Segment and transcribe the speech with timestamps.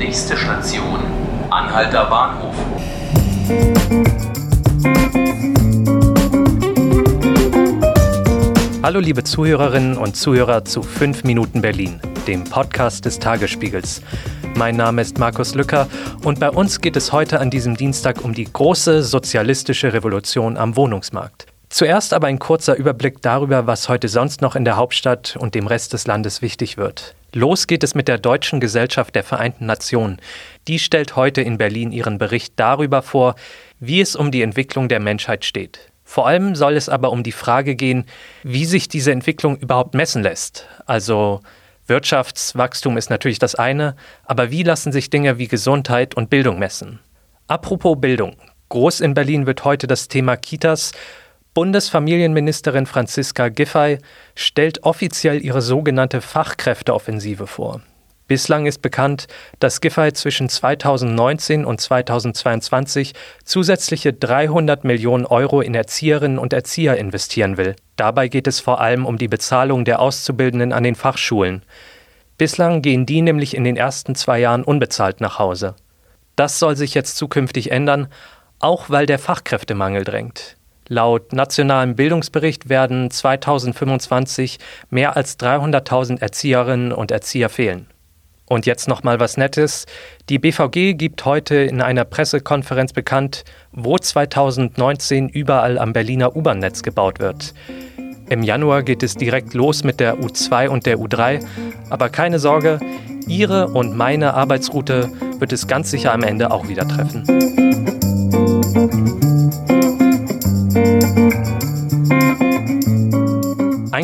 [0.00, 0.98] Nächste Station,
[1.50, 2.54] Anhalter Bahnhof.
[8.82, 14.00] Hallo liebe Zuhörerinnen und Zuhörer zu 5 Minuten Berlin, dem Podcast des Tagesspiegels.
[14.54, 15.86] Mein Name ist Markus Lücker
[16.24, 20.76] und bei uns geht es heute an diesem Dienstag um die große sozialistische Revolution am
[20.76, 21.44] Wohnungsmarkt.
[21.68, 25.66] Zuerst aber ein kurzer Überblick darüber, was heute sonst noch in der Hauptstadt und dem
[25.66, 27.14] Rest des Landes wichtig wird.
[27.32, 30.20] Los geht es mit der Deutschen Gesellschaft der Vereinten Nationen.
[30.66, 33.36] Die stellt heute in Berlin ihren Bericht darüber vor,
[33.78, 35.90] wie es um die Entwicklung der Menschheit steht.
[36.02, 38.04] Vor allem soll es aber um die Frage gehen,
[38.42, 40.66] wie sich diese Entwicklung überhaupt messen lässt.
[40.86, 41.40] Also
[41.86, 43.94] Wirtschaftswachstum ist natürlich das eine,
[44.24, 46.98] aber wie lassen sich Dinge wie Gesundheit und Bildung messen?
[47.46, 48.36] Apropos Bildung.
[48.70, 50.92] Groß in Berlin wird heute das Thema Kitas
[51.60, 53.98] Bundesfamilienministerin Franziska Giffey
[54.34, 57.82] stellt offiziell ihre sogenannte Fachkräfteoffensive vor.
[58.28, 59.26] Bislang ist bekannt,
[59.58, 63.12] dass Giffey zwischen 2019 und 2022
[63.44, 67.76] zusätzliche 300 Millionen Euro in Erzieherinnen und Erzieher investieren will.
[67.96, 71.62] Dabei geht es vor allem um die Bezahlung der Auszubildenden an den Fachschulen.
[72.38, 75.74] Bislang gehen die nämlich in den ersten zwei Jahren unbezahlt nach Hause.
[76.36, 78.08] Das soll sich jetzt zukünftig ändern,
[78.60, 80.56] auch weil der Fachkräftemangel drängt.
[80.92, 84.58] Laut nationalem Bildungsbericht werden 2025
[84.90, 87.86] mehr als 300.000 Erzieherinnen und Erzieher fehlen.
[88.48, 89.86] Und jetzt noch mal was Nettes.
[90.28, 97.20] Die BVG gibt heute in einer Pressekonferenz bekannt, wo 2019 überall am Berliner U-Bahn-Netz gebaut
[97.20, 97.54] wird.
[98.28, 101.46] Im Januar geht es direkt los mit der U2 und der U3.
[101.88, 102.80] Aber keine Sorge,
[103.28, 107.22] Ihre und meine Arbeitsroute wird es ganz sicher am Ende auch wieder treffen.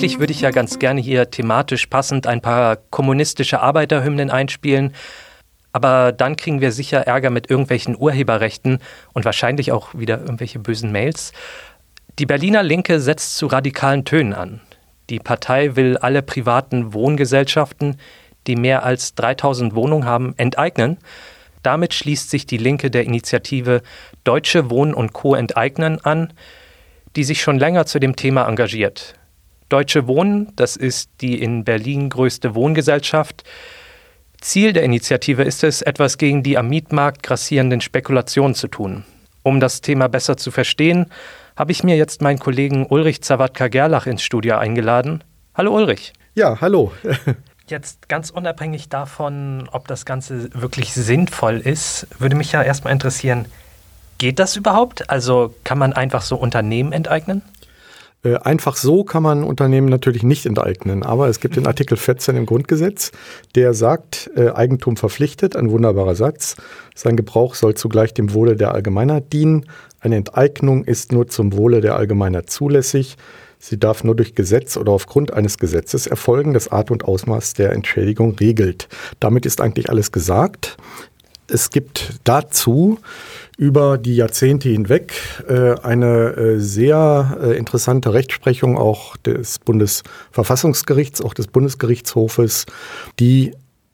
[0.00, 4.94] Eigentlich würde ich ja ganz gerne hier thematisch passend ein paar kommunistische Arbeiterhymnen einspielen,
[5.74, 8.78] aber dann kriegen wir sicher Ärger mit irgendwelchen Urheberrechten
[9.12, 11.32] und wahrscheinlich auch wieder irgendwelche bösen Mails.
[12.18, 14.62] Die Berliner Linke setzt zu radikalen Tönen an.
[15.10, 17.98] Die Partei will alle privaten Wohngesellschaften,
[18.46, 20.96] die mehr als 3000 Wohnungen haben, enteignen.
[21.62, 23.82] Damit schließt sich die Linke der Initiative
[24.24, 25.34] Deutsche Wohnen und Co.
[25.34, 26.32] enteignen an,
[27.16, 29.19] die sich schon länger zu dem Thema engagiert.
[29.70, 33.44] Deutsche Wohnen, das ist die in Berlin größte Wohngesellschaft.
[34.40, 39.04] Ziel der Initiative ist es, etwas gegen die am Mietmarkt grassierenden Spekulationen zu tun.
[39.42, 41.06] Um das Thema besser zu verstehen,
[41.56, 45.24] habe ich mir jetzt meinen Kollegen Ulrich Zawadka-Gerlach ins Studio eingeladen.
[45.54, 46.12] Hallo Ulrich.
[46.34, 46.92] Ja, hallo.
[47.66, 53.46] Jetzt ganz unabhängig davon, ob das Ganze wirklich sinnvoll ist, würde mich ja erstmal interessieren,
[54.20, 55.08] Geht das überhaupt?
[55.08, 57.40] Also kann man einfach so Unternehmen enteignen?
[58.22, 62.36] Äh, einfach so kann man Unternehmen natürlich nicht enteignen, aber es gibt den Artikel 14
[62.36, 63.12] im Grundgesetz,
[63.54, 66.56] der sagt, äh, Eigentum verpflichtet, ein wunderbarer Satz.
[66.94, 69.66] Sein Gebrauch soll zugleich dem Wohle der Allgemeinheit dienen.
[70.00, 73.16] Eine Enteignung ist nur zum Wohle der Allgemeinheit zulässig.
[73.58, 77.72] Sie darf nur durch Gesetz oder aufgrund eines Gesetzes erfolgen, das Art und Ausmaß der
[77.72, 78.88] Entschädigung regelt.
[79.20, 80.78] Damit ist eigentlich alles gesagt.
[81.46, 82.98] Es gibt dazu
[83.60, 85.12] über die Jahrzehnte hinweg
[85.46, 92.64] äh, eine äh, sehr äh, interessante Rechtsprechung auch des Bundesverfassungsgerichts, auch des Bundesgerichtshofes,
[93.18, 93.52] die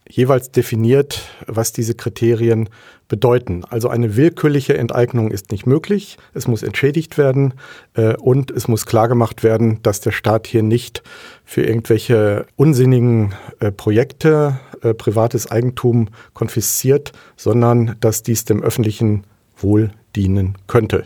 [0.08, 2.68] jeweils definiert, was diese Kriterien
[3.08, 3.64] bedeuten.
[3.68, 7.54] Also eine willkürliche Enteignung ist nicht möglich, es muss entschädigt werden
[7.94, 11.02] äh, und es muss klargemacht werden, dass der Staat hier nicht
[11.44, 19.24] für irgendwelche unsinnigen äh, Projekte äh, privates Eigentum konfisziert, sondern dass dies dem öffentlichen
[19.56, 21.04] wohl dienen könnte.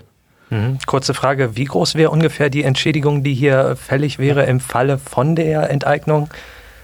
[0.51, 0.79] Mhm.
[0.87, 5.37] Kurze Frage, wie groß wäre ungefähr die Entschädigung, die hier fällig wäre im Falle von
[5.37, 6.29] der Enteignung?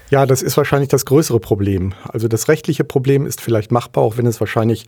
[0.09, 1.93] Ja, das ist wahrscheinlich das größere Problem.
[2.07, 4.85] Also das rechtliche Problem ist vielleicht machbar, auch wenn es wahrscheinlich,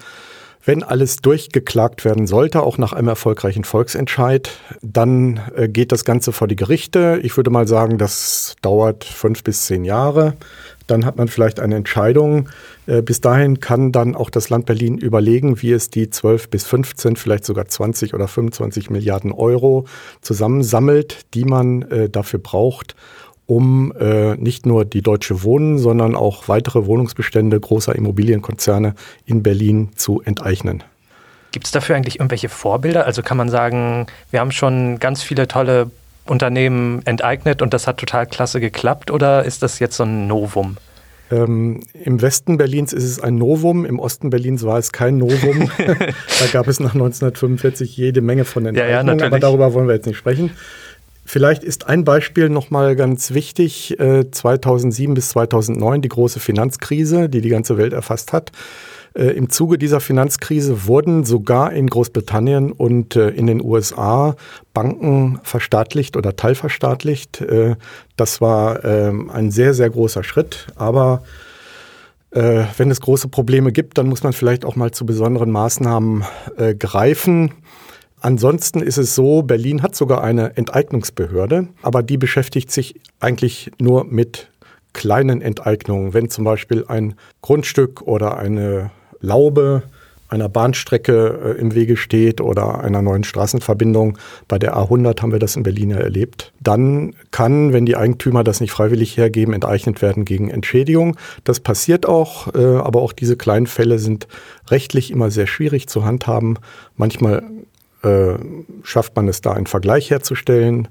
[0.63, 4.49] wenn alles durchgeklagt werden sollte, auch nach einem erfolgreichen Volksentscheid,
[4.81, 7.19] dann äh, geht das Ganze vor die Gerichte.
[7.21, 10.35] Ich würde mal sagen, das dauert fünf bis zehn Jahre.
[10.89, 12.49] Dann hat man vielleicht eine Entscheidung.
[12.87, 16.65] Äh, bis dahin kann dann auch das Land Berlin überlegen, wie es die 12 bis
[16.65, 19.85] 15, vielleicht sogar 20 oder 25 Milliarden Euro
[20.21, 22.95] zusammensammelt, die man äh, dafür braucht,
[23.45, 29.89] um äh, nicht nur die Deutsche Wohnen, sondern auch weitere Wohnungsbestände großer Immobilienkonzerne in Berlin
[29.95, 30.83] zu enteignen.
[31.51, 33.05] Gibt es dafür eigentlich irgendwelche Vorbilder?
[33.05, 35.89] Also kann man sagen, wir haben schon ganz viele tolle
[36.29, 40.77] Unternehmen enteignet und das hat total klasse geklappt oder ist das jetzt so ein Novum?
[41.31, 45.69] Ähm, Im Westen Berlins ist es ein Novum, im Osten Berlins war es kein Novum.
[45.77, 49.95] da gab es nach 1945 jede Menge von Enteignungen, ja, ja, aber darüber wollen wir
[49.95, 50.51] jetzt nicht sprechen.
[51.25, 53.95] Vielleicht ist ein Beispiel nochmal ganz wichtig.
[53.99, 58.51] 2007 äh, bis 2009 die große Finanzkrise, die die ganze Welt erfasst hat.
[59.13, 64.35] Äh, Im Zuge dieser Finanzkrise wurden sogar in Großbritannien und äh, in den USA
[64.73, 67.43] Banken verstaatlicht oder teilverstaatlicht.
[68.15, 70.67] Das war ähm, ein sehr, sehr großer Schritt.
[70.75, 71.23] Aber
[72.31, 76.23] wenn es große Probleme gibt, dann muss man vielleicht auch mal zu besonderen Maßnahmen
[76.77, 77.55] greifen.
[78.21, 84.05] Ansonsten ist es so, Berlin hat sogar eine Enteignungsbehörde, aber die beschäftigt sich eigentlich nur
[84.05, 84.51] mit
[84.93, 86.13] kleinen Enteignungen.
[86.13, 89.83] Wenn zum Beispiel ein Grundstück oder eine Laube
[90.29, 94.17] einer Bahnstrecke äh, im Wege steht oder einer neuen Straßenverbindung.
[94.47, 96.53] Bei der A100 haben wir das in Berlin ja erlebt.
[96.59, 101.17] Dann kann, wenn die Eigentümer das nicht freiwillig hergeben, enteignet werden gegen Entschädigung.
[101.43, 104.27] Das passiert auch, äh, aber auch diese kleinen Fälle sind
[104.69, 106.59] rechtlich immer sehr schwierig zu handhaben.
[106.95, 107.43] Manchmal
[108.03, 108.35] äh,
[108.83, 110.89] schafft man es da, einen Vergleich herzustellen,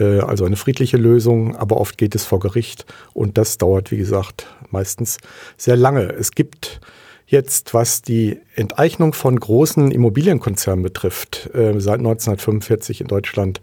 [0.00, 3.98] äh, also eine friedliche Lösung, aber oft geht es vor Gericht und das dauert, wie
[3.98, 5.18] gesagt, meistens
[5.58, 6.04] sehr lange.
[6.04, 6.80] Es gibt
[7.28, 13.60] jetzt, was die Enteignung von großen Immobilienkonzernen betrifft, äh, seit 1945 in Deutschland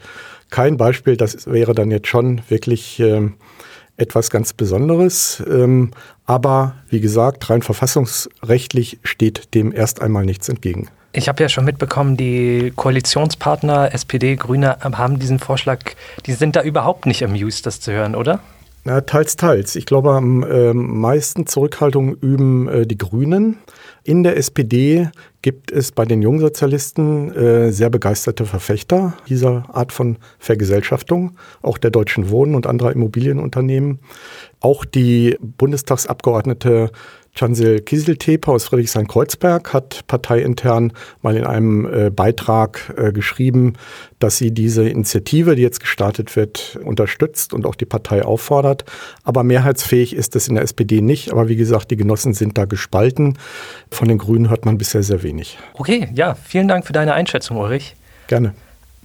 [0.52, 1.18] kein Beispiel.
[1.18, 3.30] Das wäre dann jetzt schon wirklich äh,
[3.98, 5.44] etwas ganz Besonderes.
[5.48, 5.92] Ähm,
[6.26, 10.90] aber wie gesagt, rein verfassungsrechtlich steht dem erst einmal nichts entgegen.
[11.12, 15.80] Ich habe ja schon mitbekommen, die Koalitionspartner SPD, Grüne haben diesen Vorschlag,
[16.26, 18.42] die sind da überhaupt nicht amused, das zu hören, oder?
[18.88, 19.76] Na, teils, teils.
[19.76, 23.58] Ich glaube, am äh, meisten Zurückhaltung üben äh, die Grünen.
[24.04, 25.10] In der SPD
[25.42, 31.90] gibt es bei den Jungsozialisten äh, sehr begeisterte Verfechter dieser Art von Vergesellschaftung, auch der
[31.90, 34.02] Deutschen Wohnen und anderer Immobilienunternehmen.
[34.60, 36.92] Auch die Bundestagsabgeordnete
[37.38, 43.74] Chancel Kieseltepe aus Friedrichshain-Kreuzberg hat parteiintern mal in einem äh, Beitrag äh, geschrieben,
[44.20, 48.86] dass sie diese Initiative, die jetzt gestartet wird, unterstützt und auch die Partei auffordert.
[49.24, 51.32] Aber mehrheitsfähig ist es in der SPD nicht.
[51.34, 53.38] Aber wie gesagt, die Genossen sind da gespalten.
[53.92, 55.58] Von den Grünen hört man bisher sehr wenig.
[55.74, 57.96] Okay, ja, vielen Dank für deine Einschätzung, Ulrich.
[58.28, 58.54] Gerne.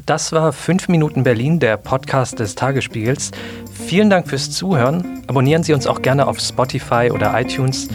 [0.06, 3.32] Das war 5 Minuten Berlin, der Podcast des Tagesspiegels.
[3.72, 5.22] Vielen Dank fürs Zuhören.
[5.26, 7.88] Abonnieren Sie uns auch gerne auf Spotify oder iTunes.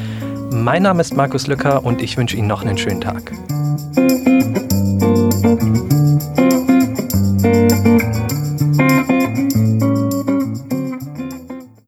[0.51, 3.31] Mein Name ist Markus Lücker und ich wünsche Ihnen noch einen schönen Tag.